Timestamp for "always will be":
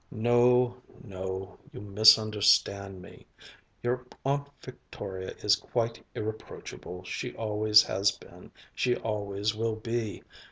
8.95-10.23